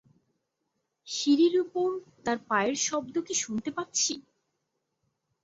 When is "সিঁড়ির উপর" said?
1.07-1.87